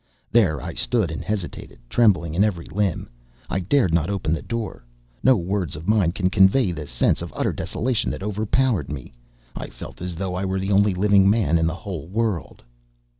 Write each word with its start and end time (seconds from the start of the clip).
There 0.31 0.59
I 0.59 0.73
stood 0.73 1.11
and 1.11 1.23
hesitated, 1.23 1.77
trembling 1.87 2.33
in 2.33 2.43
every 2.43 2.65
limb; 2.65 3.07
I 3.51 3.59
dared 3.59 3.93
not 3.93 4.09
open 4.09 4.33
the 4.33 4.41
door. 4.41 4.83
No 5.21 5.35
words 5.37 5.75
of 5.75 5.87
mine 5.87 6.11
can 6.11 6.31
convey 6.31 6.71
the 6.71 6.87
sense 6.87 7.21
of 7.21 7.31
utter 7.35 7.53
desolation 7.53 8.09
that 8.09 8.23
overpowered 8.23 8.89
me. 8.89 9.13
I 9.55 9.67
felt 9.69 10.01
as 10.01 10.15
though 10.15 10.33
I 10.33 10.43
were 10.43 10.59
the 10.59 10.71
only 10.71 10.95
living 10.95 11.29
man 11.29 11.59
in 11.59 11.67
the 11.67 11.75
whole 11.75 12.07
world. 12.07 12.63